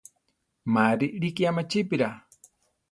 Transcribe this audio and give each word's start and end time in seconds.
Má 0.73 0.85
rilíki 1.01 1.43
amachípira. 1.51 2.09